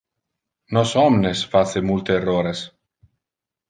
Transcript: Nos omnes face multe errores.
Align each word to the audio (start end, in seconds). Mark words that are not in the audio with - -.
Nos 0.77 0.93
omnes 1.03 1.45
face 1.53 1.85
multe 1.91 2.19
errores. 2.25 2.67